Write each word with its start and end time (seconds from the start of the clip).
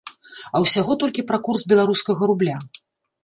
А 0.55 0.59
ўсяго 0.63 0.95
толькі 1.03 1.25
пра 1.29 1.39
курс 1.47 1.61
беларускага 1.73 2.21
рубля. 2.31 2.57